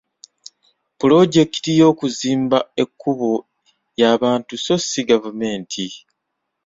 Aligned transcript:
Pulojekiti 0.97 1.71
y'okuzimba 1.79 2.57
ekkubo 2.83 3.31
y'abantu 3.99 4.53
so 4.65 4.75
si 4.87 5.01
gavumenti. 5.09 5.85